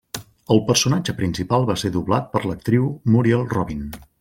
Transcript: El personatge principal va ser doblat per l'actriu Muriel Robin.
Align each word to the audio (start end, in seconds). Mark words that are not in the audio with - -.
El 0.53 0.61
personatge 0.69 1.15
principal 1.19 1.67
va 1.69 1.75
ser 1.83 1.93
doblat 1.97 2.33
per 2.33 2.43
l'actriu 2.47 2.89
Muriel 3.17 3.47
Robin. 3.55 3.87